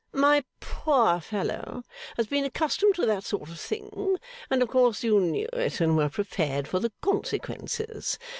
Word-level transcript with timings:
My 0.13 0.43
poor 0.59 1.19
fellow 1.19 1.83
has 2.17 2.25
been 2.25 2.43
accustomed 2.43 2.95
to 2.95 3.05
that 3.05 3.23
sort 3.23 3.47
of 3.49 3.59
thing, 3.59 4.17
and 4.49 4.63
of 4.63 4.69
course 4.69 5.03
you 5.03 5.19
knew 5.19 5.47
it, 5.53 5.79
and 5.79 5.95
were 5.95 6.09
prepared 6.09 6.67
for 6.67 6.79
the 6.79 6.91
consequences. 7.01 8.17